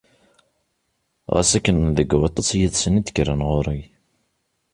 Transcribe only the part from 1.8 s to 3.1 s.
deg waṭas yid-sen i